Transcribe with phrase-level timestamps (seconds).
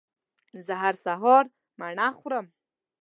[0.65, 1.45] زه هر سهار
[1.79, 2.45] مڼه خورم